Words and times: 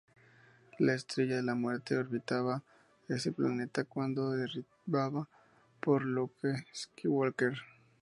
La 0.79 0.95
Estrella 0.95 1.35
de 1.35 1.43
la 1.43 1.53
Muerte 1.53 1.95
orbitaba 1.95 2.63
ese 3.07 3.31
planeta 3.33 3.83
cuando 3.83 4.29
fue 4.29 4.37
derribada 4.37 5.27
por 5.79 6.03
Luke 6.03 6.55
Skywalker. 6.73 7.59